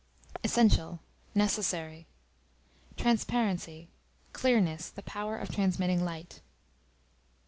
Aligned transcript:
Essential, 0.43 0.99
necessary. 1.35 2.07
Transparency, 2.97 3.87
clearness, 4.33 4.89
the 4.89 5.03
power 5.03 5.37
of 5.37 5.53
transmitting 5.53 6.03
light. 6.03 6.41